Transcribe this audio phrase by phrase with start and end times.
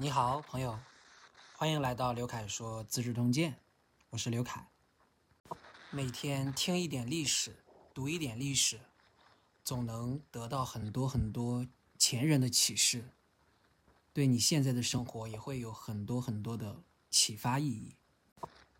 [0.00, 0.78] 你好，朋友，
[1.56, 3.50] 欢迎来到刘凯说《资治通鉴》，
[4.10, 4.64] 我是刘凯。
[5.90, 8.78] 每天听一点历史，读一点历史，
[9.64, 11.66] 总能得到很多很多
[11.98, 13.10] 前人的启示，
[14.12, 16.80] 对你现在的生活也会有很多很多的
[17.10, 17.96] 启发意义。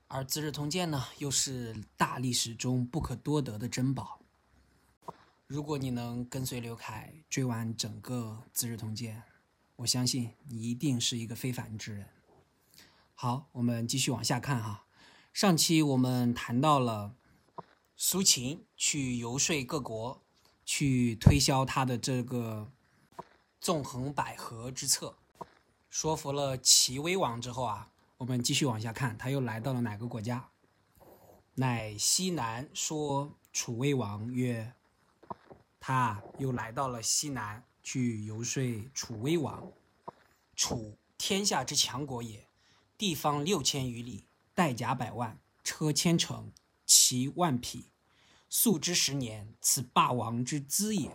[0.07, 4.21] 而《资治通鉴》呢，又是大历史中不可多得的珍宝。
[5.49, 9.21] 如果你能跟随刘凯追完整个《资治通鉴》，
[9.79, 12.09] 我相信你一定是一个非凡之人。
[13.15, 14.87] 好，我们继续往下看哈。
[15.33, 17.15] 上期我们谈到了
[17.97, 20.21] 苏秦去游说各国，
[20.65, 22.73] 去推销他的这个
[23.61, 25.17] 纵横捭阖之策，
[25.89, 27.91] 说服了齐威王之后啊。
[28.17, 30.49] 我们继续往下看，他又来到了哪个国家？
[31.55, 34.73] 乃西南说楚威王曰
[35.79, 39.73] ：“他又来到了西南，去游说楚威王。
[40.55, 42.47] 楚天下之强国也，
[42.97, 46.53] 地方六千余里，带甲百万，车千乘，
[46.85, 47.87] 骑万匹。
[48.49, 51.11] 素之十年，此霸王之资也。”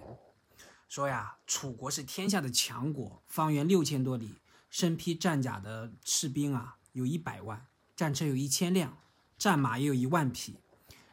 [0.88, 4.36] 说呀，楚国是天下的强国，方圆六千多里，
[4.70, 6.78] 身披战甲的士兵啊。
[6.92, 9.00] 有一百万战车，有一千辆
[9.36, 10.58] 战马，也有一万匹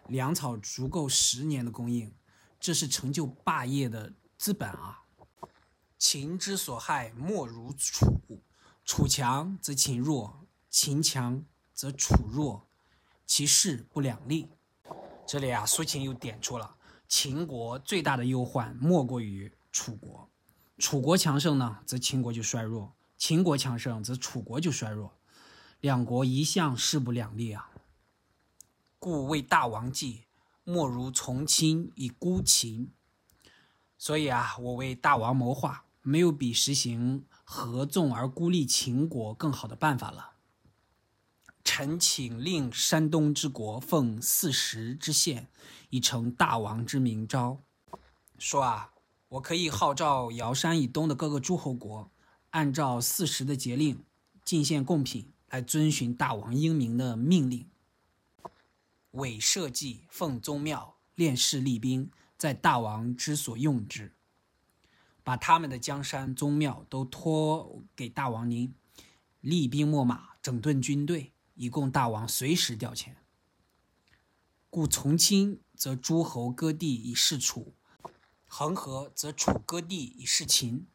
[0.08, 2.12] 粮草，足够十年的供应。
[2.60, 5.04] 这是成就霸业的资本啊！
[6.00, 8.42] 秦之所害，莫如楚。
[8.86, 12.66] 楚强则秦弱，秦强则楚弱，
[13.26, 14.48] 其势不两立。
[15.26, 16.74] 这里啊，苏秦又点出了
[17.06, 20.30] 秦国最大的忧患，莫过于楚国。
[20.78, 25.12] 楚国强盛呢，则秦国就衰弱；秦国强盛，则楚国就衰弱。
[25.80, 27.70] 两国一向势不两立啊，
[28.98, 30.24] 故为大王计，
[30.64, 32.90] 莫如从亲以孤秦。
[33.98, 40.32] 所以啊，我为大王谋划，没有比实行合纵而孤立秦国更好的办法了。
[41.64, 45.48] 臣请令山东之国奉四时之县，
[45.90, 47.60] 以成大王之明诏。
[48.38, 48.92] 说啊，
[49.28, 52.10] 我可以号召尧山以东的各个诸侯国，
[52.50, 54.02] 按照四时的节令
[54.44, 55.32] 进献贡品。
[55.50, 57.68] 来遵循大王英明的命令，
[59.10, 62.08] 伪社稷，奉宗庙，练士立兵，
[62.38, 64.14] 在大王之所用之。
[65.22, 68.74] 把他们的江山宗庙都托给大王您，
[69.40, 73.14] 厉兵秣马，整顿军队，以供大王随时调遣。
[74.68, 77.74] 故从亲则诸侯割地以示楚，
[78.46, 80.86] 恒河则楚割地以示秦。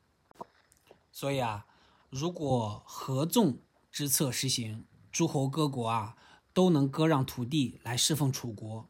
[1.11, 1.65] 所以啊，
[2.09, 3.59] 如果合纵。
[3.91, 6.17] 之策实行，诸侯各国啊
[6.51, 8.89] 都能割让土地来侍奉楚国。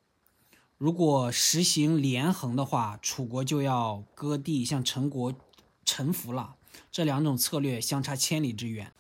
[0.86, 5.34] 如果实行连横的话，楚国就要割地向陈国
[5.84, 6.58] 臣服了。
[6.92, 8.94] 这两种策略相差千里之远，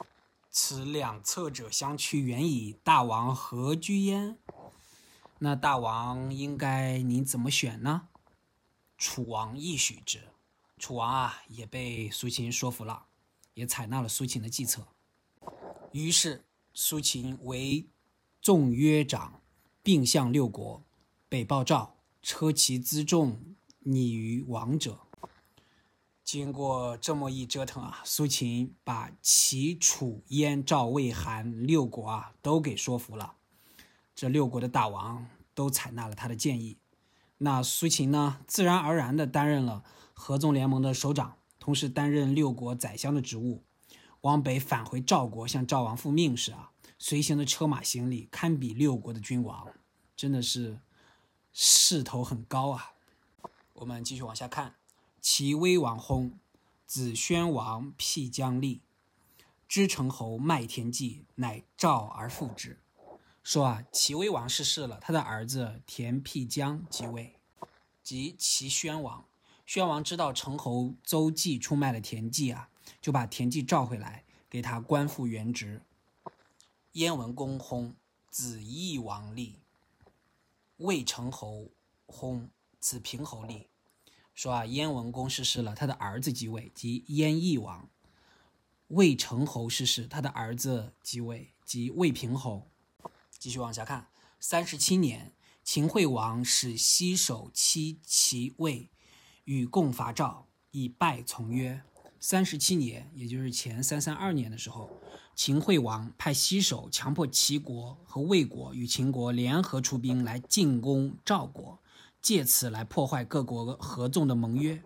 [0.50, 2.76] 此两策者相去远矣。
[2.84, 4.40] 大王何居焉？
[5.38, 8.08] 那大王应该您怎么选呢？
[8.98, 10.30] 楚王亦许之。
[10.80, 13.06] 楚王啊也被苏秦说服了，
[13.54, 14.88] 也采纳了苏秦的计策。
[15.92, 17.86] 于是，苏秦为
[18.42, 19.40] 众约长，
[19.84, 20.82] 并向六国
[21.36, 25.00] 北报赵，车骑辎重，拟于王者。
[26.24, 33.34] 经过这么一折腾啊，苏秦把齐、楚、燕、赵、魏、韩六国啊都给说服了。
[34.16, 36.78] 这六国的大王都采纳了他的建议。
[37.40, 43.66] 那苏秦呢，自然而然地担任了合纵联盟的首长，同时担任六国宰相的职务。
[44.22, 49.68] 往北返回赵国，向赵王复命时啊，随行的车马行李堪比六国的君王，
[50.16, 50.80] 真的是
[51.58, 52.92] 势头很高啊。
[53.76, 54.76] 我们继续往下看，
[55.22, 56.34] 齐威王薨，
[56.86, 58.82] 子宣王辟疆立，
[59.66, 62.82] 知成侯麦田忌乃召而复之。
[63.42, 67.38] 说啊，齐威王逝世了，他的儿子田辟疆即位，
[68.04, 69.26] 即齐宣王。
[69.66, 72.70] 宣王知道成侯邹忌出卖了田忌啊。
[73.02, 75.82] 就把田忌召回来，给他官复原职。
[76.92, 77.94] 燕文公薨，
[78.30, 79.60] 子义王立。
[80.78, 81.72] 魏成侯
[82.08, 82.50] 薨，
[82.80, 83.70] 子平侯立。
[84.34, 87.90] 说啊，燕文公逝世了，他的儿子即位，即燕义王。
[88.90, 92.70] 魏成侯逝世，他的儿子即位，即魏平侯。
[93.40, 95.34] 继续往下看，三十七年，
[95.64, 98.92] 秦惠王使西守妻齐魏，
[99.46, 101.82] 与共伐赵，以败从约。
[102.28, 104.90] 三十七年，也就是前三三二年的时候，
[105.36, 111.80] 秦惠王派西首强迫齐国和魏国与秦国联合出兵来进攻赵国，
[112.20, 114.82] 借此来破坏各国合纵的盟约。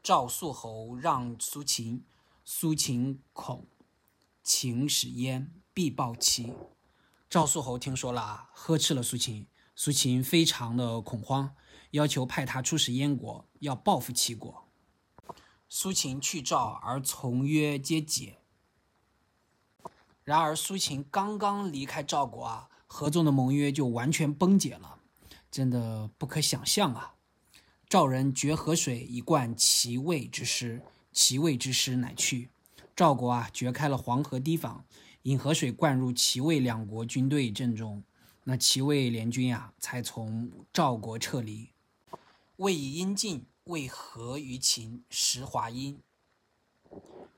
[0.00, 2.04] 赵肃侯让苏秦
[2.44, 3.66] 苏秦恐
[4.44, 6.54] 秦使燕，必报齐。
[7.28, 9.48] 赵肃侯听说了，呵斥了苏秦。
[9.74, 11.56] 苏秦非常的恐慌，
[11.90, 14.65] 要求派他出使燕国，要报复齐国。
[15.68, 18.38] 苏秦去赵，而从约皆解。
[20.22, 25.00] 然而苏秦刚刚离开赵国啊，合纵的盟约就完全崩解了，
[25.50, 27.14] 真的不可想象啊！
[27.88, 30.82] 赵人决河水以灌齐魏之师，
[31.12, 32.50] 齐魏之师乃去。
[32.94, 34.84] 赵国啊，掘开了黄河堤防。
[35.22, 38.02] 引河水灌入齐魏两国军队阵中，
[38.44, 41.70] 那齐魏联军啊，才从赵国撤离。
[42.56, 46.00] 魏以阴晋为和于秦，食华阴。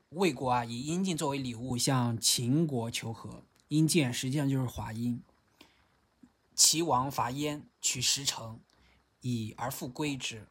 [0.09, 3.43] 魏国啊，以阴晋作为礼物向秦国求和。
[3.69, 5.23] 阴晋实际上就是华阴。
[6.53, 8.59] 齐王伐燕，取十城，
[9.21, 10.45] 以而复归之。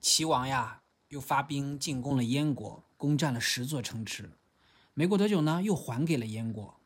[0.00, 4.32] 齐王呀，又发兵进攻了燕国，攻占了十座城池。
[4.92, 6.78] 没过多久呢，又还给了燕国。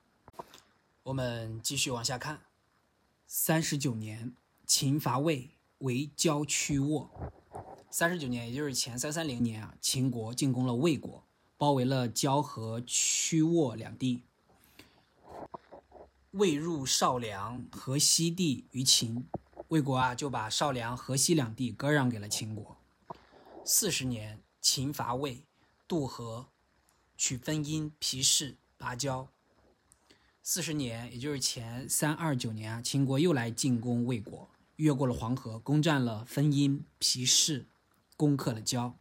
[1.03, 2.43] 我们继续往下看。
[3.27, 7.11] 三十九年，秦伐魏，围郊曲沃。
[7.99, 11.25] 三十九年，也就是前三三零年啊，秦国进攻了魏国，
[11.57, 14.23] 包围了郊和曲沃两地。
[16.33, 19.27] 魏入少梁河西地于秦，
[19.69, 22.77] 魏国啊就把少梁、河西两地割让给了秦国。
[23.65, 25.43] 四十年，秦伐魏，
[25.89, 26.49] 渡河，
[27.17, 29.27] 取分阴、皮氏、拔郊。
[30.43, 37.65] 四十年，也就是前三二九年啊，秦国又来进攻魏国，越过了黄河，攻占了分阴、皮氏，
[38.17, 38.99] 攻克了交。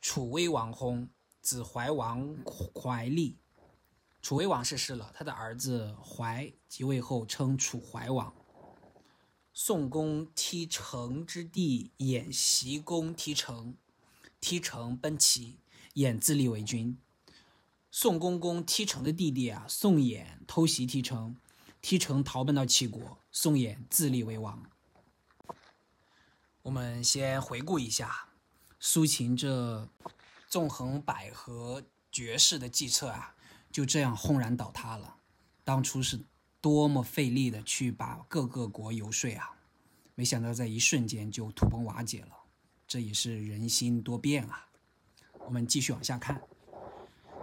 [0.00, 1.08] 楚威王薨，
[1.40, 2.36] 子怀王
[2.74, 3.36] 怀立。
[4.20, 8.34] 楚威王逝世了，他的儿子怀即位后，称楚怀王。
[9.52, 13.76] 宋公踢城之地，偃袭公踢城，
[14.40, 15.58] 踢城奔齐，
[15.94, 16.96] 演自立为君。
[17.90, 21.36] 宋公公踢城的弟弟啊，宋衍偷袭踢城，
[21.80, 24.70] 踢城逃奔到齐国，宋衍自立为王。
[26.62, 28.28] 我们先回顾一下
[28.78, 29.88] 苏秦这
[30.48, 33.34] 纵横捭阖绝世的计策啊，
[33.70, 35.16] 就这样轰然倒塌了。
[35.64, 36.20] 当初是
[36.60, 39.56] 多么费力的去把各个国游说啊，
[40.14, 42.32] 没想到在一瞬间就土崩瓦解了。
[42.86, 44.68] 这也是人心多变啊。
[45.46, 46.42] 我们继续往下看。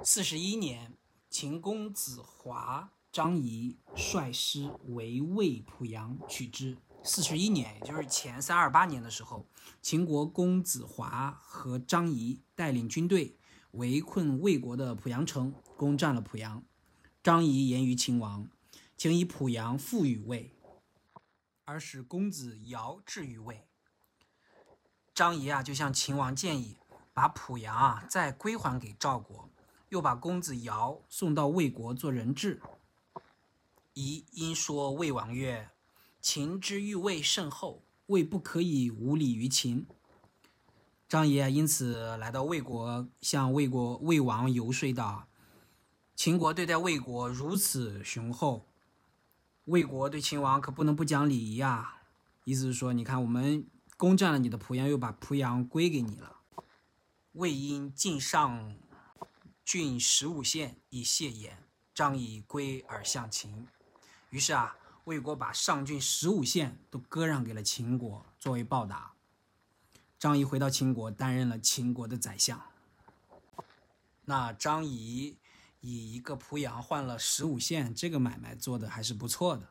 [0.03, 0.94] 四十一年，
[1.29, 6.77] 秦公子华、张仪率师围魏濮阳，取之。
[7.06, 9.46] 四十一年，也就是前三二八年的时候，
[9.80, 13.38] 秦国公子华和张仪带领军队
[13.72, 16.63] 围困魏国的濮阳城，攻占了濮阳。
[17.22, 18.50] 张仪言于秦王，
[18.98, 20.52] 请以濮阳复予魏，
[21.63, 23.68] 而使公子瑶置于魏。
[25.13, 26.78] 张仪啊，就向秦王建议，
[27.13, 29.48] 把濮阳啊再归还给赵国。
[29.90, 32.60] 又把公子瑶送到魏国做人质。
[33.94, 35.69] 仪因说魏王曰
[36.25, 39.86] ：“秦之欲魏甚厚，魏不可以无礼于秦。”
[41.07, 45.27] 张仪，因此来到魏国，向魏国魏王游说道
[46.18, 48.66] ：“秦国对待魏国如此雄厚，
[49.66, 52.01] 魏国对秦王可不能不讲礼仪啊！”
[52.44, 56.38] 意思是说，你看我们攻占了你的濮阳，又把濮阳归给你了。
[57.33, 58.75] 魏因晋上。
[59.63, 61.63] 郡十五县以谢言，
[61.94, 63.67] 张仪归而向秦。
[64.29, 69.13] 于是啊，魏国把上郡十五县都割让给了秦国，作为报答。
[70.17, 72.59] 张仪回到秦国，担任了秦国的宰相。
[74.25, 75.38] 那张仪
[75.81, 79.69] 以一个濮阳换了十五县，这个买卖做的还是不错的。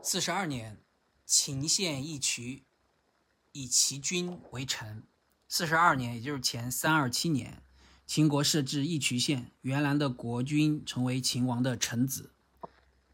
[0.00, 0.78] 四十二年，
[1.26, 2.62] 秦县义渠，
[3.50, 5.02] 以齐军为臣。
[5.48, 7.64] 四十二年，也就是前三二七年。
[8.06, 12.33] 秦国设置义渠县，原来的国君成为秦王的臣子。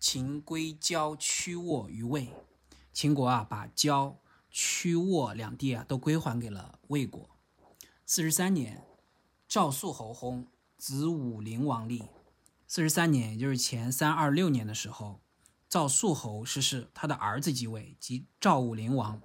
[0.00, 2.32] 秦归交曲沃于魏，
[2.90, 4.18] 秦国啊把交
[4.50, 7.28] 曲沃两地啊都归还给了魏国。
[8.06, 8.82] 四十三年，
[9.46, 10.46] 赵肃侯薨，
[10.78, 12.04] 子武灵王立。
[12.66, 15.20] 四十三年，也就是前三二六年的时候，
[15.68, 19.20] 赵肃侯逝世，他的儿子继位，即赵武灵王。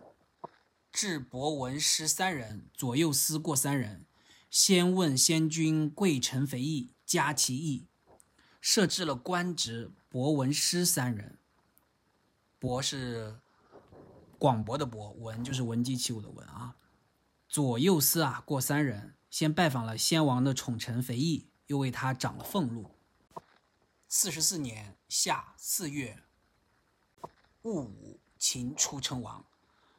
[0.92, 4.06] 至博文师三人，左右司过三人。
[4.50, 7.88] 先问先君贵臣肥义，加其义，
[8.60, 11.38] 设置了官职，博文师三人。
[12.58, 13.38] 博是
[14.40, 16.78] 广博的博，文就是闻鸡起舞的文啊。
[17.50, 22.92] 左右司啊，过三人，先拜访了先王的宠臣肥义，又为他涨了俸禄。
[24.08, 26.24] 四十四年夏四月
[27.64, 29.44] 戊午，秦初称王。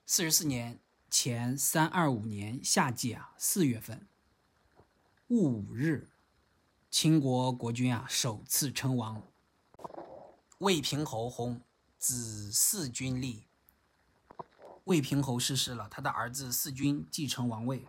[0.07, 0.81] 四十四年
[1.11, 4.07] 前三二五年夏季啊，四月份。
[5.27, 6.09] 戊午日，
[6.91, 9.23] 秦国国君啊首次称王。
[10.59, 11.61] 魏平侯薨，
[11.99, 13.45] 子嗣君立。
[14.85, 17.85] 魏平侯逝世了，他的儿子嗣君继承王位。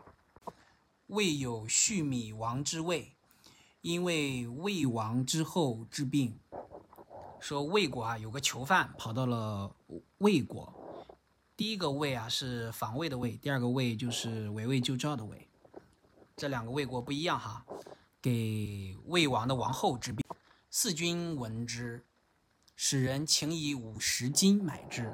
[1.05, 3.15] 魏有续米王之位，
[3.79, 6.37] 因为魏王之后治病，
[7.39, 9.73] 说魏国啊有个囚犯跑到了
[10.17, 10.73] 魏国。
[11.55, 15.47] 第一个魏啊是防卫的魏，第二个魏就是围魏救赵的魏。
[16.35, 17.65] 这两个魏国不一样哈。
[18.21, 20.25] 给魏王的王后治病，
[20.69, 22.03] 四君闻之，
[22.79, 25.11] 使人请以五十金买之。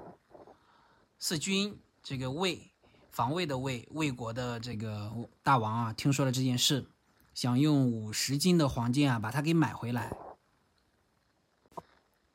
[1.18, 2.74] 四君这个魏
[3.10, 5.10] 防卫的魏魏国的这个
[5.42, 6.90] 大王啊，听说了这件事，
[7.34, 10.12] 想用五十金的黄金啊把它给买回来。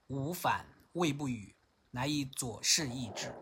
[0.06, 1.54] 吴反，魏不与，
[1.90, 3.34] 乃以左氏议之。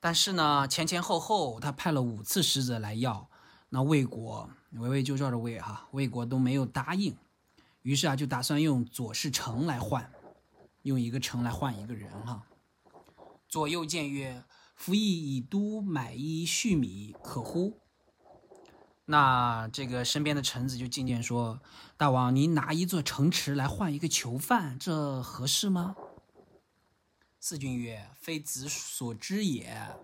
[0.00, 3.28] 但是呢，前前后后他派了五次使者来要。
[3.68, 7.14] 那魏国围魏救赵的魏哈，魏国都没有答应，
[7.82, 10.10] 于是啊，就打算用左氏城来换，
[10.82, 12.46] 用一个城来换一个人哈。
[13.48, 14.44] 左右见曰
[14.76, 17.80] ：“夫役以都买衣蓄米，可乎？”
[19.06, 21.62] 那这个身边的臣子就进谏说
[21.96, 25.96] ：“大王，您拿一座城池来换一个囚犯，这合适吗？”
[27.40, 29.96] 四君曰：“非子所知也。”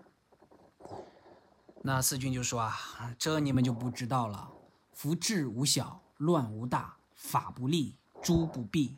[1.83, 4.51] 那四君就说啊，这你们就不知道了。
[4.91, 8.97] 福治无小，乱无大，法不立，诛不避。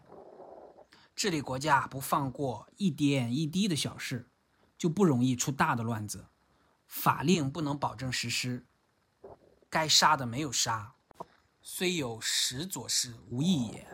[1.17, 4.29] 治理国家不放过一点一滴的小事，
[4.77, 6.27] 就不容易出大的乱子。
[6.85, 8.67] 法令不能保证实施，
[9.67, 10.93] 该杀的没有杀，
[11.59, 13.87] 虽有十左氏无益也。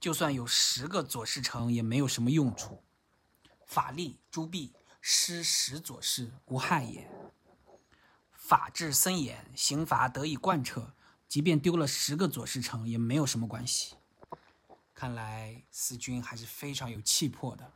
[0.00, 2.82] 就算有十个左氏城，也没有什么用处。
[3.66, 4.72] 法力诛弊，
[5.02, 7.06] 失十左氏无害也。
[8.32, 10.94] 法治森严，刑罚得以贯彻，
[11.28, 13.96] 即便丢了十个左氏城也没有什么关系。
[14.96, 17.70] 看来四君还是非常有气魄的。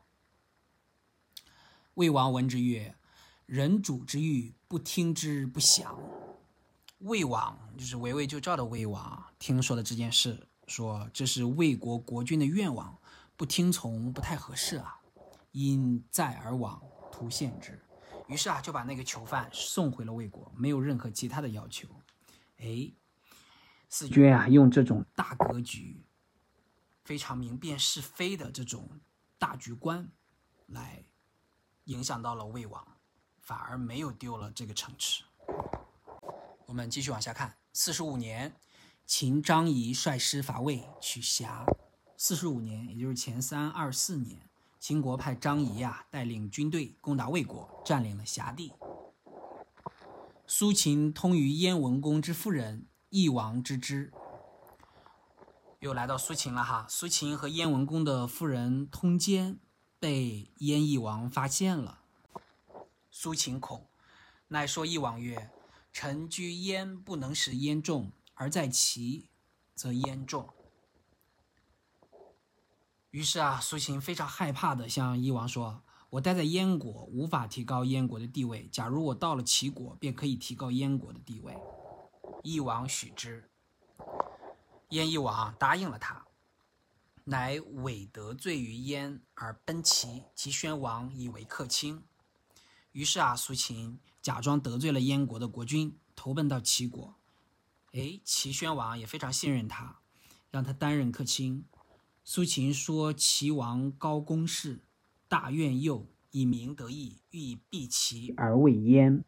[1.94, 2.96] 魏王闻之曰
[3.44, 5.98] ：“人主之欲，不听之不祥。”
[7.00, 12.98] 魏王就是围魏救赵的魏王，听说了这件事，说这是魏国国君的愿望，
[13.36, 15.02] 不听从不太合适啊，
[15.52, 17.78] 因在而往，图献之。
[18.28, 21.86] 于是啊，就把那个囚犯送回了魏国，没有任何其他的要求。
[22.56, 22.90] 哎，
[23.90, 26.02] 四君啊，用这种大格局、
[27.10, 28.88] 非常明辨是非的这种
[29.36, 30.12] 大局观，
[30.66, 31.02] 来
[31.86, 32.86] 影响到了魏王，
[33.40, 35.24] 反而没有丢了这个城池。
[36.66, 37.56] 我们继续往下看。
[37.72, 38.54] 四十五年，
[39.06, 41.66] 秦张仪率师伐魏，取峡。
[42.16, 44.48] 四十五年，也就是前三二四年。
[44.78, 48.72] 秦国派张仪啊带领军队攻打魏国，占领了辖地。
[50.46, 54.12] 苏秦通于燕文公之夫人，翼王之之。
[55.80, 59.58] 又来到苏秦了哈，苏秦和燕文公的夫人通奸，
[59.98, 62.00] 被燕翼王发现了。
[63.10, 63.88] 苏秦恐，
[64.48, 65.50] 乃说翼王曰
[65.90, 69.30] ：“臣居燕，不能使燕众，而在齐，
[69.74, 70.50] 则燕众。”
[73.10, 78.68] 于是啊，苏秦非常害怕的向翼王说：“我待在燕国，无法提高燕国的地位。
[78.70, 81.56] 假如我到了齐国，便可以提高燕国的地位。”
[82.44, 83.49] 翼王许之。
[84.90, 86.26] 燕翼王答应了他，
[87.24, 92.02] 乃伪得罪于燕而奔齐，齐宣王以为客卿。
[92.92, 97.14] 于是啊，苏秦假装得罪了燕国的国君，投奔到齐国。
[97.92, 100.00] 哎，齐宣王也非常信任他，
[100.50, 101.64] 让他担任客卿。
[102.24, 104.80] 苏秦说：“齐王高公室，
[105.28, 109.24] 大怨佑，以明得意，欲以避齐而为燕。”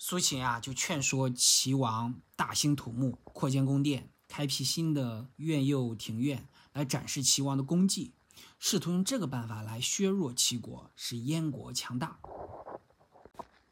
[0.00, 8.14] 苏秦啊，就劝说齐王大兴土木，扩建宫殿，开辟新的苑佑庭院，来展示齐王的功绩，
[8.60, 12.20] 试图用这个办法来削弱齐国，使燕国强大。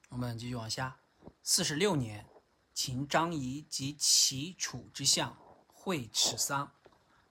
[0.08, 0.96] 我们继续往下。
[1.44, 2.26] 四十六年，
[2.74, 5.36] 秦张仪及齐楚之相
[5.68, 6.72] 会赤桑。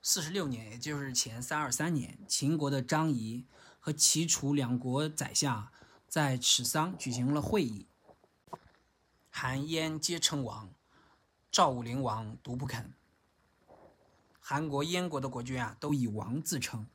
[0.01, 3.45] 四十六年，也就是前三二三年，秦国的张仪
[3.81, 5.67] 和齐楚两国宰相
[6.07, 7.87] 在赤桑举行了会议。
[9.37, 10.69] 韩燕皆称王，
[11.51, 12.93] 赵武灵王独不肯。
[14.39, 16.87] 韩国、燕国的国君啊，都以王自称，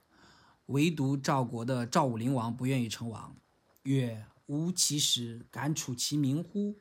[0.64, 3.36] 唯独赵国的赵武灵王不愿意称王，
[3.82, 6.76] 曰：“吾其实敢处其名乎？”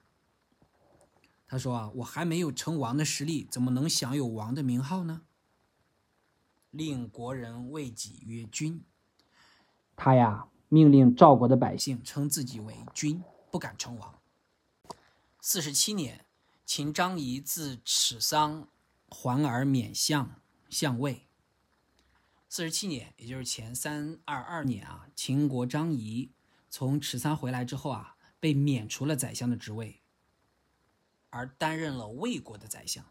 [1.46, 5.24] 他说啊，我还没有称王的实力，怎么能享有王的名号呢？
[6.72, 8.82] 令国人谓己曰君，
[9.98, 14.19] 他呀命令赵国的百姓称自己为君，不敢称王。
[15.42, 16.26] 四十七年，
[16.66, 18.68] 秦张仪自赤桑
[19.08, 21.28] 还而免相，相位。
[22.50, 26.32] 四十七年，也就是前三二二年啊，秦国张仪
[26.70, 30.02] 从池桑回来之后啊，被免除了宰相的职位，
[31.30, 33.06] 而担任了魏国的宰相。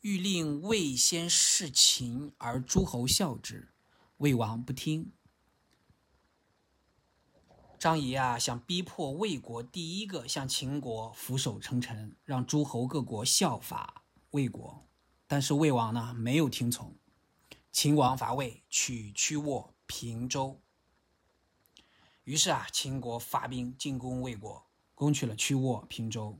[0.00, 3.72] 欲令魏先弑秦，而诸侯笑之，
[4.18, 5.10] 魏王不听。
[7.84, 14.86] 张仪啊，想逼迫魏国第一个向秦国俯首称臣，让诸侯各国效法魏国，
[15.26, 16.96] 但是魏王呢，没有听从。
[17.70, 20.58] 秦王伐魏，取曲沃、平州。
[22.22, 24.64] 于是啊，秦国发兵进攻魏国，
[24.94, 26.38] 攻取了曲沃、平州。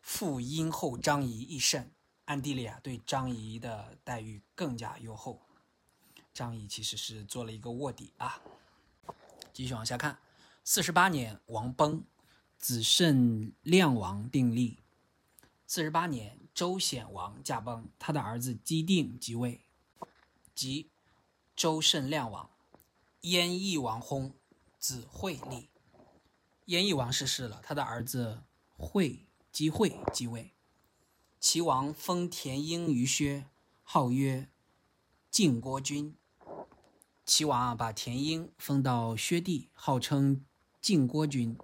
[0.00, 1.90] 复殷后张仪一胜，
[2.24, 5.42] 暗地里啊，对张仪的待遇更加优厚。
[6.32, 8.40] 张仪其实是做了一个卧底啊。
[9.58, 10.20] 继续往下看，
[10.62, 12.04] 四十八年，王崩，
[12.60, 14.84] 子慎亮王定立。
[15.66, 19.62] 四十八年，周显王驾崩，他的儿子姬定即位，
[20.54, 20.90] 即
[21.56, 22.48] 周慎亮王。
[23.22, 24.30] 燕翼王薨，
[24.78, 25.68] 子惠立。
[26.66, 28.44] 燕翼王逝世了，他的儿子
[28.76, 30.52] 惠姬惠即位。
[31.40, 33.46] 齐王封田婴于薛，
[33.82, 34.48] 号曰
[35.32, 36.14] 晋国君。
[37.28, 40.46] 齐王啊，把田婴封到薛地，号称
[40.80, 41.54] 晋国君。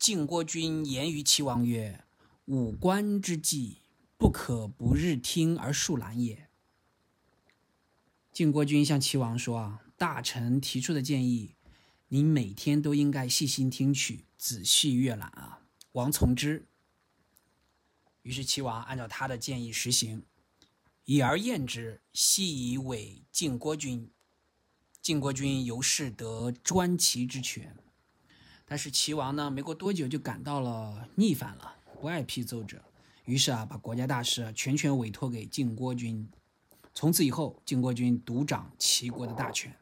[0.00, 2.04] 晋国君言于齐王曰。
[2.46, 3.82] 五官之计，
[4.16, 6.48] 不可不日听而树懒也。
[8.32, 11.54] 晋国君向齐王说：“啊，大臣提出的建议，
[12.08, 16.66] 你每天都应该细心听取，仔细阅览啊。”王从之。
[18.22, 20.24] 于是齐王按照他的建议实行，
[21.04, 24.10] 以而验之，悉以为晋国君。
[25.06, 27.76] 晋国君由是得专齐之权。
[28.64, 31.76] 但是齐王呢，没过多久就感到了逆反了。
[32.00, 32.82] 不爱批奏折，
[33.24, 36.28] 于是啊，把国家大事全权委托给晋国君。
[36.92, 39.72] 从此以后，晋国君独掌齐国的大权。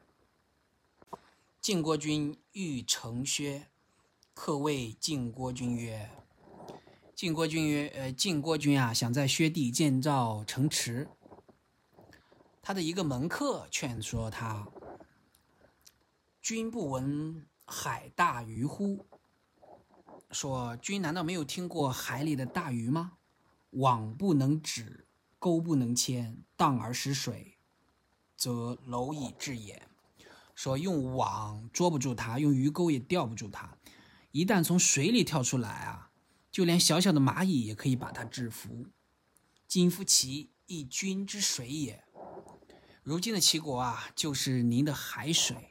[1.59, 3.65] 晋国君欲成薛，
[4.35, 6.07] 客谓晋国君曰
[7.15, 11.07] ：“晋国君曰，呃，晋国君啊，想在薛地建造城池。
[12.61, 14.67] 他的一个门客劝说他
[16.45, 19.07] ：‘君不闻海大鱼乎？’”
[20.29, 23.13] 说：“君难道没有听过海里的大鱼吗？
[23.71, 25.07] 网不能止，
[25.39, 27.57] 钩不能牵，荡而失水，
[28.37, 29.87] 则蝼蚁至也。
[30.53, 33.75] 说用网捉不住它，用鱼钩也钓不住它。
[34.29, 36.11] 一旦从水里跳出来啊，
[36.51, 38.85] 就连小小的蚂蚁也可以把它制服。
[39.67, 42.03] 今夫其一君之水也。
[43.01, 45.69] 如今的齐国啊，就是您的海水。”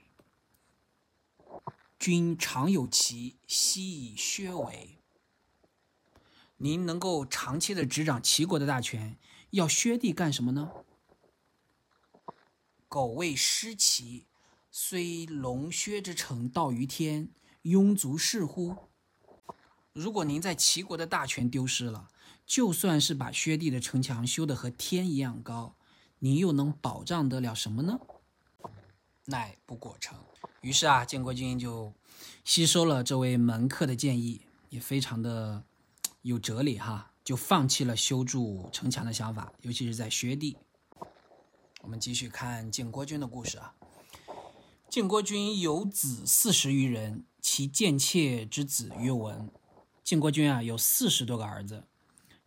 [2.04, 4.98] 君常有其悉以薛为。
[6.58, 9.16] 您能够长期的执掌齐国的大权，
[9.52, 10.70] 要薛地干什么呢？
[12.88, 14.26] 苟为失齐，
[14.70, 17.30] 虽龙薛之城道于天，
[17.62, 18.76] 庸足是乎？
[19.94, 22.10] 如果您在齐国的大权丢失了，
[22.44, 25.78] 就算是把薛地的城墙修得和天一样高，
[26.18, 27.98] 您又能保障得了什么呢？
[29.24, 30.22] 乃不果成。
[30.64, 31.92] 于是啊，建国君就
[32.42, 35.62] 吸收了这位门客的建议，也非常的
[36.22, 40.57] 有哲理哈，就放弃了修筑城墙的想法，尤其是在薛地。
[41.83, 43.74] 我们继续看建国君的故事啊。
[44.88, 49.50] 建国君有子四十余人，其贱妾之子曰文。
[50.03, 51.85] 建国君啊有四十多个儿子，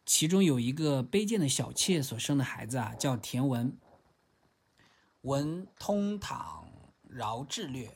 [0.07, 3.77] 其中有一个卑贱的小妾所生的孩子啊叫田文。
[5.21, 6.67] 文通堂，
[7.07, 7.95] 饶智略。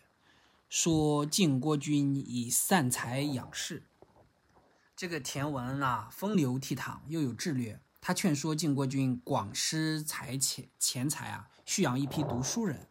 [0.72, 3.84] 说晋国君以散财养士，
[4.96, 7.82] 这个田文啊，风流倜傥，又有智略。
[8.00, 12.88] 他劝说晋国君广施财钱钱财啊，蓄养一批读书人。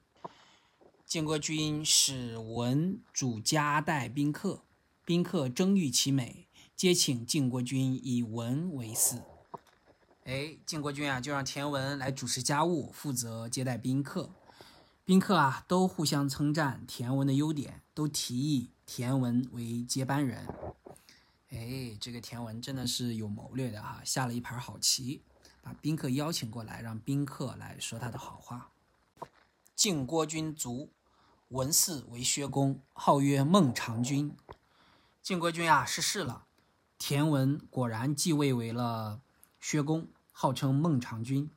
[1.06, 4.62] 晋国君使文主家待宾客，
[5.06, 9.22] 宾客争欲其美，皆请晋国君以文为嗣。
[10.24, 14.30] 哎，晋国君啊，就让田文来主持家务，负责接待宾客。
[15.10, 20.46] 宾客啊，都互相称赞田文的优点，都提议田文为接班人。
[21.48, 25.24] 哎，这个田文真的是有谋略的哈，下了一盘好棋，
[25.62, 28.70] 把宾客邀请过来，让宾客来说他的好话。
[29.74, 30.92] 晋国君卒，
[31.48, 34.36] 文嗣为薛公，号曰孟尝君。
[35.20, 36.44] 晋国君啊逝世了，
[36.98, 39.20] 田文果然继位为了
[39.58, 41.50] 薛公，号称孟尝君。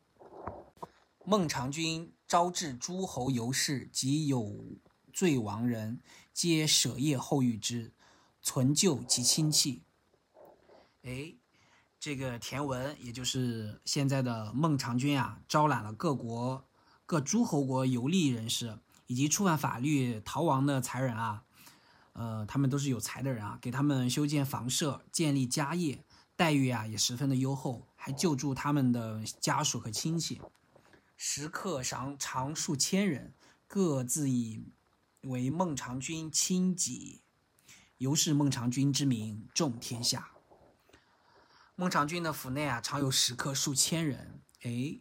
[1.23, 2.11] 孟尝君。
[2.33, 4.79] 招致诸侯游士及有
[5.13, 6.01] 罪亡人，
[6.33, 7.93] 皆舍业后遇之，
[8.41, 9.83] 存救及亲戚。
[11.03, 11.35] 哎，
[11.99, 16.65] 这个田文，也就是现在的孟尝君啊，招揽了各国
[17.05, 21.43] 各诸侯国游历人士以及触犯法律逃亡的才人啊，
[22.13, 26.03] 呃，他们都是有才的人啊，给他们修建房舍，建立家业，
[26.35, 30.41] 待遇啊也十分的优厚，还救助他们的家属和亲戚，
[31.25, 33.33] 食客常常数千人，
[33.65, 34.61] 各自以
[35.21, 37.21] 为孟尝君亲己，
[37.97, 40.33] 由是孟尝君之名重天下。
[41.75, 44.41] 孟尝君的府内啊，常有食客数千人。
[44.63, 44.99] 哎，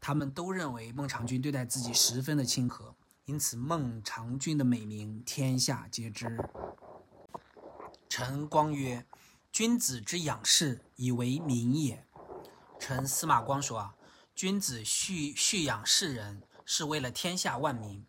[0.00, 6.38] 他们都认为孟尝君对待自己十分的亲和，因此孟尝君的美名天下皆知。
[8.08, 9.04] 陈光曰
[9.50, 12.06] ：“君子之养士，以为民也。”
[12.78, 13.95] 陈司马光说啊，
[14.36, 18.04] 君子蓄蓄养士人，是为了天下万民。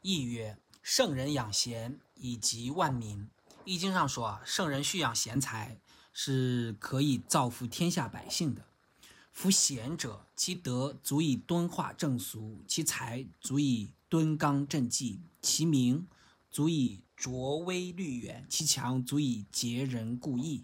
[0.00, 3.28] 亦曰：“圣人养贤，以及万民。”
[3.66, 5.80] 易经上说啊，圣人蓄养贤才。
[6.14, 8.66] 是可以造福天下百姓的。
[9.32, 16.06] 夫贤者，其德足以敦化正俗，其才足以敦刚正纪，其名
[16.50, 20.62] 足以卓威虑远，其强足以竭人故意。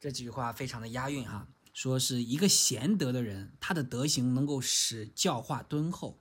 [0.00, 6.18] 这几句话非常的押韵哈，说是一个贤德的人，他的德行能够使教化敦厚，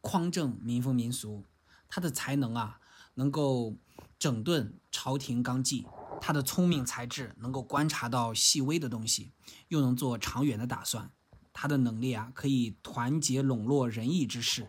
[0.00, 1.44] 匡正民风民俗；
[1.88, 2.80] 他的才能啊，
[3.14, 3.76] 能够
[4.18, 5.86] 整顿朝廷纲纪。
[6.22, 9.32] 他的聪明才智能够观察到细微的东西，
[9.68, 11.10] 又能做长远的打算。
[11.52, 14.68] 他的能力啊，可以团结笼络仁义之士。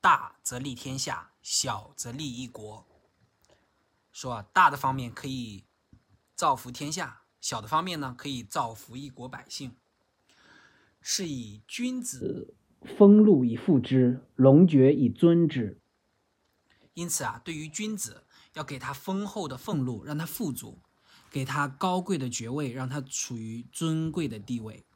[0.00, 2.86] 大则利天下，小则利一国。
[4.12, 5.64] 说啊，大的方面可以
[6.36, 9.76] 造福天下，小的方面呢，可以造福一国百姓。
[11.02, 12.54] 是以君子
[12.96, 15.78] 风禄以富之，龙爵以尊之。
[16.94, 18.24] 因此啊，对于君子。
[18.54, 20.78] 要给他丰厚的俸禄，让他富足；
[21.28, 24.86] 给他高贵的爵位，让他处于尊贵的地位。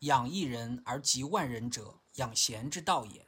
[0.00, 3.26] 养一人而及万人者，养贤之道也。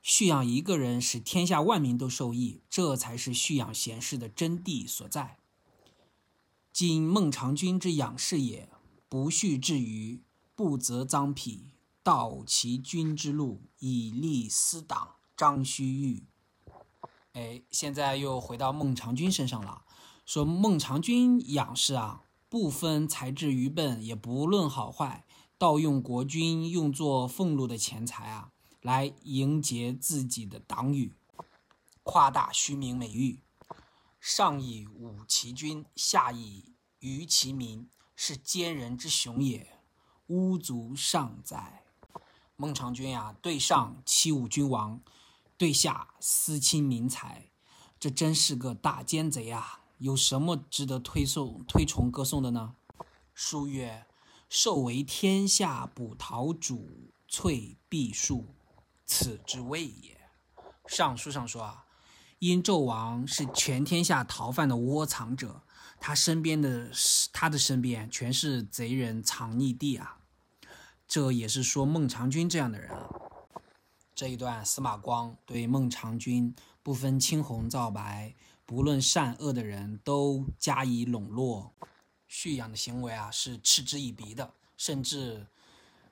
[0.00, 5.38] 蓄养一个人，使天下万民都受益，这才是蓄养贤士的真谛所在。
[6.76, 8.68] 今孟尝君之养士也，
[9.08, 10.20] 不恤至于
[10.54, 11.70] 不择赃匹，
[12.02, 16.24] 盗其君之禄，以利私党，张须臾。
[17.32, 19.86] 哎，现在又回到孟尝君身上了，
[20.26, 25.24] 说孟尝君养士啊，不分才智愚笨，也不论好坏，
[25.56, 31.14] 盗用国君用作俸禄的钱财啊，来迎结自己的党羽，
[32.02, 33.40] 夸大虚名美誉，
[34.28, 39.78] 上以侮其君，下以愚其民，是奸人之雄也，
[40.26, 41.84] 巫族尚哉！
[42.56, 45.00] 孟尝君呀，对上欺侮君王。
[45.56, 47.52] 对下私侵民财，
[48.00, 49.84] 这真是个大奸贼啊！
[49.98, 52.74] 有什么值得推送、推崇、歌颂的呢？
[53.32, 54.08] 书曰
[54.50, 58.56] ：“受为天下捕逃主，翠璧树，
[59.04, 60.20] 此之谓也。”
[60.88, 61.85] 上书上说啊，
[62.38, 65.62] 因纣王是全天下逃犯的窝藏者，
[65.98, 66.90] 他身边的
[67.32, 70.18] 他的身边全是贼人藏匿地啊。
[71.08, 73.08] 这也是说孟尝君这样的人啊。
[74.14, 81.74] 这一段，司马光对孟尝君不分青红皂白，不论善恶的人都加以笼络、
[82.26, 85.46] 蓄养的行为啊，是嗤之以鼻的，甚至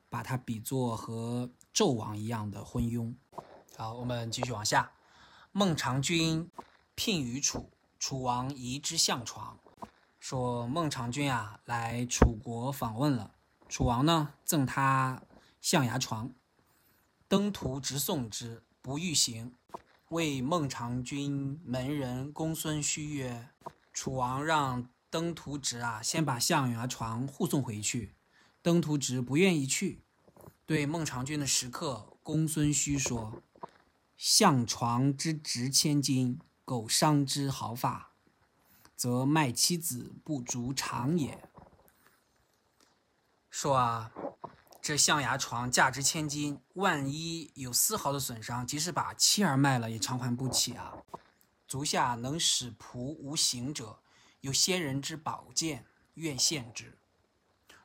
[0.08, 3.14] 把他比作和纣王一样的昏庸。
[3.76, 4.93] 好，我们继续往下。
[5.56, 6.50] 孟尝君
[6.96, 9.56] 聘于楚，楚王移之象床，
[10.18, 13.36] 说孟尝君啊来楚国访问了，
[13.68, 15.22] 楚王呢赠他
[15.60, 16.32] 象牙床。
[17.28, 19.54] 登徒直送之，不欲行。
[20.08, 23.50] 谓孟尝君门人公孙胥曰
[23.94, 28.16] ：“楚王让登徒直啊，先把象牙床护送回去。
[28.60, 30.02] 登徒直不愿意去，
[30.66, 33.40] 对孟尝君的食客公孙胥说
[34.16, 38.12] ：‘象床之值千金，苟伤之毫发，
[38.96, 41.48] 则卖妻子不足偿也。’
[43.50, 44.12] 说啊。”
[44.87, 50.92] 这象牙床价值千金，万一有丝毫的损伤，即使把妻儿卖了也偿还不起啊！
[51.66, 54.00] 足下能使仆无形者，
[54.42, 56.98] 有先人之宝剑，愿献之。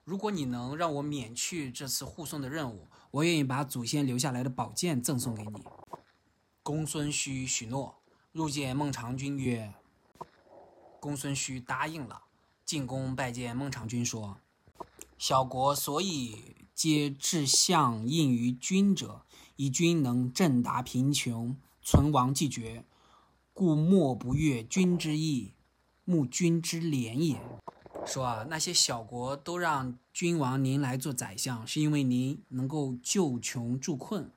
[0.04, 5.63] 如果你能让我免去这次护送的任务，我愿意把祖先留下来的宝剑赠送给你。
[6.69, 7.95] 公孙胥许诺，
[8.32, 9.73] 入见孟尝君曰
[11.01, 12.25] ：“公孙胥答应了，
[12.63, 14.38] 进宫拜见孟尝君，说：
[15.17, 19.23] 小国所以。”皆志向应于君者，
[19.55, 22.86] 以君能振达贫穷，存亡既绝，
[23.51, 25.55] 故莫不悦君之意。
[26.05, 27.41] 慕君之怜也。
[28.05, 34.32] 说啊，那些小国都让君王您来做宰相，是因为您能够救穷助困，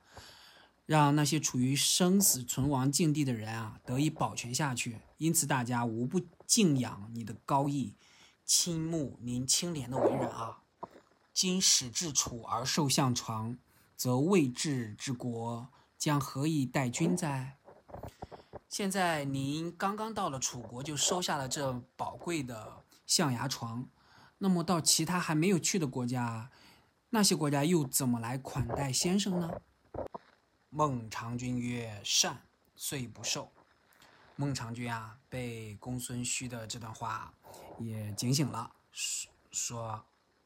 [0.93, 4.99] 让那些处于生死存亡境地的人啊得以保全下去。
[5.17, 7.95] 因此，大家无不敬仰你的高义，
[8.45, 10.59] 倾慕您清廉的为人啊。
[11.33, 13.57] 今始至楚而受相床，
[13.95, 17.57] 则未治之国将何以待君哉？
[18.69, 23.89] 现在您刚刚到了楚国，就收下了这宝贵的象牙床，
[24.37, 26.51] 那么到其他还没有去的国家，
[27.09, 29.49] 那些国家又怎么来款待先生呢？
[30.75, 32.35] 孟尝君曰：“善，
[32.75, 33.51] 遂不受。”
[34.35, 37.31] 孟尝君啊，被公孙胥的这段话
[37.77, 40.05] 也警醒了，说说。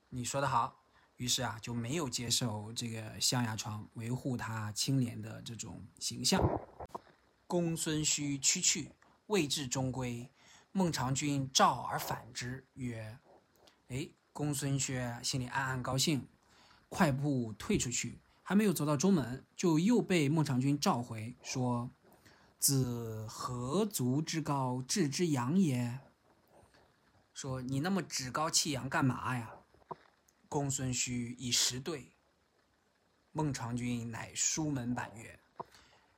[0.09, 0.83] 你说的好，
[1.15, 6.41] 于是啊就没有接受这个象牙床，维护他清廉的这种形象。
[7.45, 8.91] 公孙胥屈去，
[9.27, 10.29] 未至中归，
[10.73, 13.17] 孟尝君召而反之，曰
[13.87, 16.27] ：“哎，公孙胥心里暗暗高兴，
[16.89, 21.91] 快步退出去，还没有走到中门，就又被孟尝君召回，说
[22.57, 25.99] ：‘子何足之高，志之扬也？’
[27.33, 29.51] 说你那么趾高气扬干嘛呀？”
[30.47, 32.13] 公孙胥以实对，
[33.33, 35.37] 孟尝君乃书门板曰：“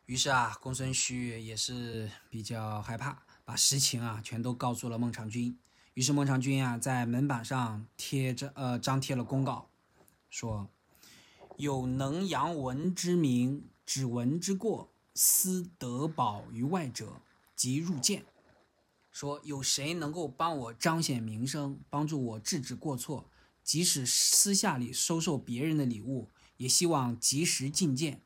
[0.06, 5.58] 于是啊，公孙胥也是比较害怕，把实情啊全都告诉了孟尝君。
[5.96, 9.72] 于是孟尝君啊在门板上贴着呃张贴了公告，
[10.30, 10.70] 说
[11.60, 17.22] 有能扬文之名，指文之过，思德保于外者，
[17.54, 18.26] 即入见。
[19.12, 23.30] 说有谁能够帮我彰显名声，帮助我制止过错？”
[23.62, 28.22] 即使私下里收受别人的礼物，也希望及时觐见。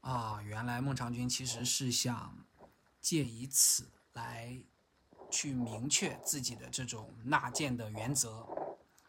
[0.00, 2.36] 啊，原来孟尝君其实是想
[3.00, 4.60] 借以此来
[5.30, 8.44] 去明确自己的这种纳谏的原则。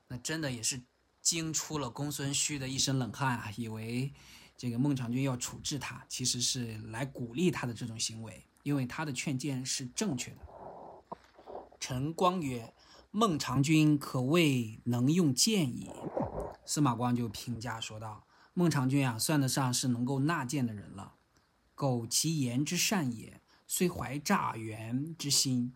[0.08, 0.84] 那真的也是
[1.22, 3.52] 惊出了公孙胥的一身冷汗啊！
[3.56, 4.14] 以为
[4.58, 10.38] 这个孟尝君要处置他，其实是来鼓励他的这种行为，因为他的劝谏是正确的。
[11.80, 12.74] 陈光曰。
[13.12, 15.90] 孟尝君可谓能用谏矣。
[16.64, 21.16] 司马光就评价说道：“孟尝君啊，算得上是能够纳谏的人了。
[21.74, 25.74] 苟其言之善也，虽怀诈圆之心，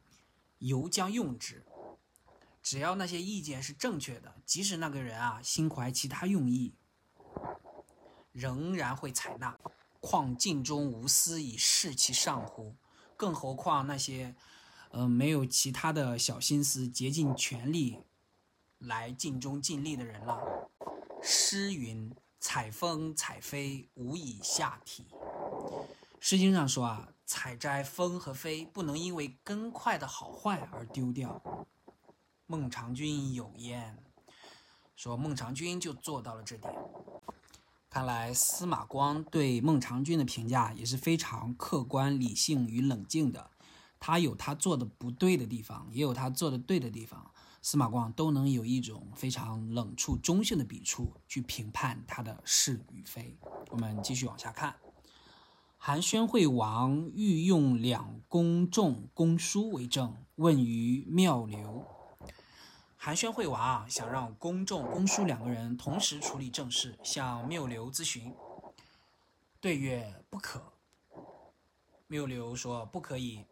[0.60, 1.66] 犹将用之。
[2.64, 6.74] 只要那些意见是正确的，即使那个人啊心怀其他用意，
[8.32, 9.56] 仍然会采纳。
[10.00, 12.76] 况尽中无私以事其上乎？
[13.16, 14.34] 更何况那些……”
[14.94, 17.98] 呃，没有其他的小心思，竭尽全力
[18.78, 20.70] 来尽忠尽力的人了。
[21.20, 25.08] 诗云：“采风采飞，无以下体。”
[26.22, 31.42] 诗经上说啊，采摘风和飞不能因为根块的好坏而丢掉。
[32.54, 33.98] 孟尝君有焉，
[34.96, 36.72] 说孟尝君就做到了这点。
[37.90, 43.50] 看来司马光对孟尝君的评价也是非常客观、理性与冷静的。
[44.00, 47.32] 他有他做的不对的地方，也有他做的对的地方。
[47.64, 53.36] 司马光都能有一种非常冷处中性的笔触去评判他的是与非。
[53.72, 54.76] 我们继续往下看，
[55.80, 61.48] 韩宣惠王欲用两公仲、公叔为政，问于庙
[63.04, 63.06] 刘。
[63.06, 68.34] 韩宣惠王想让公仲、公叔两个人同时处理政事，向缪刘咨询。
[69.60, 70.72] 对曰：不可。
[72.08, 73.46] 缪刘说：不可以。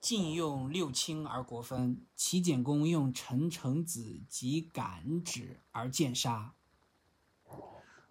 [0.00, 6.54] 晋用六卿而国分，齐简公用陈成子及敢止而见杀。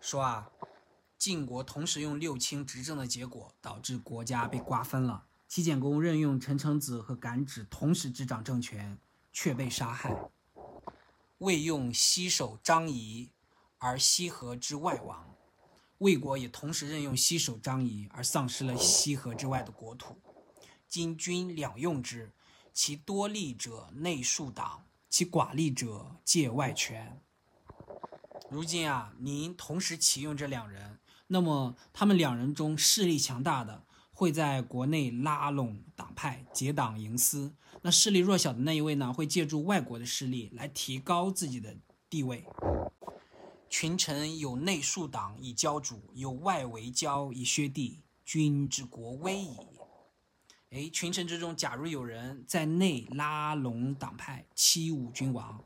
[0.01, 0.51] 说啊，
[1.17, 5.23] 晋国同时用六卿执政的结果，导致国家被瓜分了。
[5.47, 8.99] 齐简公任用陈成子和敢止同时执掌政权，
[9.31, 10.29] 却被杀害。
[11.39, 13.31] 魏用西守张仪，
[13.77, 15.35] 而西河之外亡。
[15.99, 20.21] 魏国也同时任用西守张仪，而丧失了西河之外的国土。
[20.87, 22.33] 今君两用之，
[22.73, 27.21] 其多利者内树党，其寡利者借外权。
[28.49, 41.75] 如今啊，您同时启用这两人，那么他们两人中势力强大的会在国内拉拢党派，结党营私；那势力弱小的那一位呢，会借助外国的势力来提高自己的
[42.09, 42.45] 地位。
[43.69, 49.57] 群臣有内树党以交主，有外围交以削地，君之国危矣。
[50.71, 55.63] 哎，群臣之中，假如有人在内拉拢党派，欺侮君王，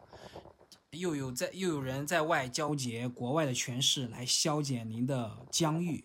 [0.91, 6.04] 又有在又有人在外交结国外的权势来消减您的疆域，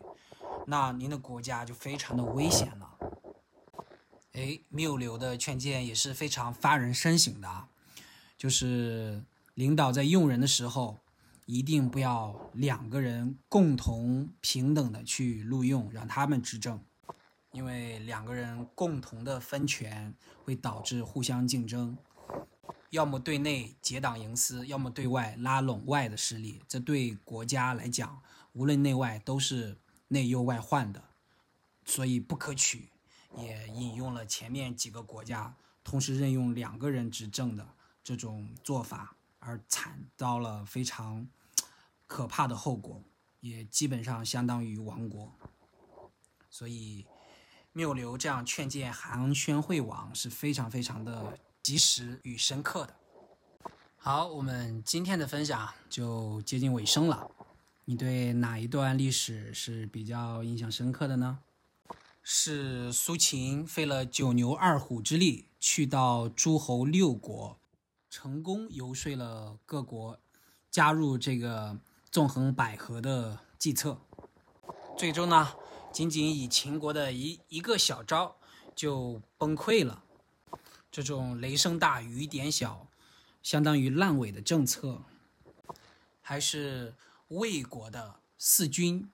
[0.66, 2.96] 那您的国家就非常的危险了。
[4.38, 7.68] 哎，缪刘的劝谏也是非常发人深省的啊，
[8.36, 9.24] 就是
[9.54, 11.00] 领导在用人的时候，
[11.44, 16.80] 一定不要两个人共同平等的去录用，让他们执政，
[17.50, 21.98] 因为两个人共同的分权会导致互相竞争。
[22.90, 28.22] 要么对内结党营私，要么对外拉拢外的势力，这对国家来讲，
[28.52, 31.02] 无论内外都是内忧外患的，
[31.84, 32.88] 所以不可取。
[33.36, 37.66] 也引用了前面几个国家同时任用两个人执政的
[38.02, 41.28] 这种做法，而惨遭了非常
[42.06, 43.02] 可怕的后果，
[43.40, 45.32] 也基本上相当于亡国。
[46.48, 47.06] 所以，
[47.72, 51.38] 缪刘这样劝谏韩宣惠王是非常非常的。
[51.60, 52.96] 及时与深刻的。
[53.98, 57.30] 好，我们今天的分享就接近尾声了。
[57.84, 61.40] 你对哪一段历史是比较印象深刻的呢？
[62.30, 67.58] 是苏秦费了九牛二虎之力去到诸侯六国，
[68.10, 70.20] 成功游说了各国
[70.70, 71.78] 加入这个
[72.10, 74.02] 纵横捭阖的计策，
[74.98, 75.54] 最终呢，
[75.90, 78.36] 仅仅以秦国的一一个小招
[78.76, 80.04] 就崩溃了。
[80.90, 82.88] 这种雷声大雨点小，
[83.42, 85.00] 相当于烂尾的政策，
[86.20, 86.94] 还是
[87.28, 89.08] 魏国的四君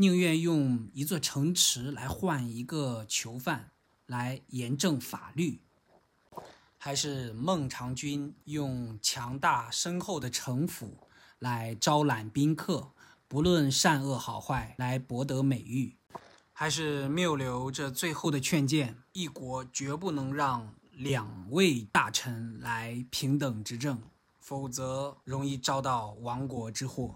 [0.00, 3.72] 宁愿用一座城池来换一个囚犯
[4.06, 5.60] 来严正法律，
[6.76, 11.08] 还是孟尝君用强大深厚的城府
[11.40, 12.92] 来招揽宾客，
[13.26, 15.96] 不论善恶好坏来博得美誉，
[16.52, 20.72] 还是缪刘这最后的劝谏：一国绝不能让。
[20.92, 24.02] 两位大臣来平等执政，
[24.40, 27.14] 否则容易遭到亡国之祸。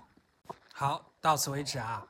[0.72, 2.06] 好，到此为止啊，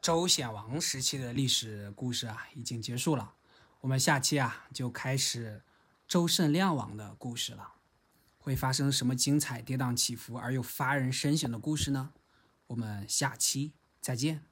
[0.00, 3.34] 周显王时期的历史故事啊已经结束了。
[3.82, 5.62] 我们下期啊就开始
[6.08, 7.74] 周慎亮王的故事了。
[8.38, 12.14] 会发生什么精彩、跌宕起伏而又发人深省的故事呢？
[12.68, 14.42] 我们下期再见。